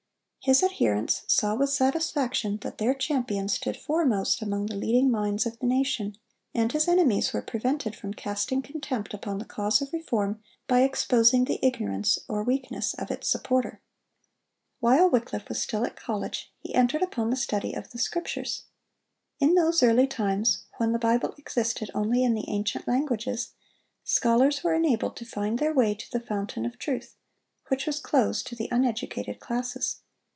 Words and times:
His 0.43 0.63
adherents 0.63 1.21
saw 1.27 1.53
with 1.53 1.69
satisfaction 1.69 2.57
that 2.61 2.79
their 2.79 2.95
champion 2.95 3.47
stood 3.47 3.77
foremost 3.77 4.41
among 4.41 4.65
the 4.65 4.75
leading 4.75 5.11
minds 5.11 5.45
of 5.45 5.59
the 5.59 5.67
nation; 5.67 6.17
and 6.51 6.71
his 6.71 6.87
enemies 6.87 7.31
were 7.31 7.43
prevented 7.43 7.95
from 7.95 8.15
casting 8.15 8.63
contempt 8.63 9.13
upon 9.13 9.37
the 9.37 9.45
cause 9.45 9.83
of 9.83 9.93
reform 9.93 10.41
by 10.67 10.81
exposing 10.81 11.45
the 11.45 11.59
ignorance 11.63 12.17
or 12.27 12.41
weakness 12.43 12.95
of 12.95 13.11
its 13.11 13.27
supporter. 13.27 13.83
While 14.79 15.11
Wycliffe 15.11 15.47
was 15.47 15.61
still 15.61 15.85
at 15.85 15.95
college, 15.95 16.51
he 16.57 16.73
entered 16.73 17.03
upon 17.03 17.29
the 17.29 17.35
study 17.35 17.75
of 17.75 17.91
the 17.91 17.99
Scriptures. 17.99 18.63
In 19.39 19.53
those 19.53 19.83
early 19.83 20.07
times, 20.07 20.63
when 20.77 20.91
the 20.91 20.97
Bible 20.97 21.35
existed 21.37 21.91
only 21.93 22.23
in 22.23 22.33
the 22.33 22.49
ancient 22.49 22.87
languages, 22.87 23.51
scholars 24.03 24.63
were 24.63 24.73
enabled 24.73 25.15
to 25.17 25.23
find 25.25 25.59
their 25.59 25.71
way 25.71 25.93
to 25.93 26.11
the 26.11 26.19
fountain 26.19 26.65
of 26.65 26.79
truth, 26.79 27.15
which 27.67 27.85
was 27.85 27.99
closed 27.99 28.47
to 28.47 28.55
the 28.55 28.69
uneducated 28.71 29.39
classes. 29.39 29.97